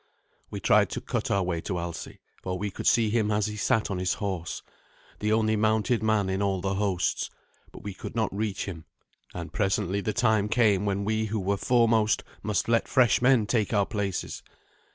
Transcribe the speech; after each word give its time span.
We 0.49 0.59
tried 0.59 0.89
to 0.89 0.99
cut 0.99 1.29
our 1.29 1.43
way 1.43 1.61
to 1.61 1.77
Alsi, 1.77 2.21
for 2.41 2.57
we 2.57 2.71
could 2.71 2.87
see 2.87 3.11
him 3.11 3.29
as 3.29 3.45
he 3.45 3.55
sat 3.55 3.91
on 3.91 3.99
his 3.99 4.15
horse 4.15 4.63
the 5.19 5.31
only 5.31 5.55
mounted 5.55 6.01
man 6.01 6.27
in 6.27 6.41
all 6.41 6.59
the 6.59 6.73
hosts; 6.73 7.29
but 7.71 7.83
we 7.83 7.93
could 7.93 8.15
not 8.15 8.35
reach 8.35 8.65
him. 8.65 8.85
And 9.35 9.53
presently 9.53 10.01
the 10.01 10.11
time 10.11 10.49
came 10.49 10.85
when 10.85 11.05
we 11.05 11.25
who 11.25 11.39
were 11.39 11.55
foremost 11.55 12.23
must 12.41 12.67
let 12.67 12.87
fresh 12.87 13.21
men 13.21 13.45
take 13.45 13.75
our 13.75 13.85
places. 13.85 14.41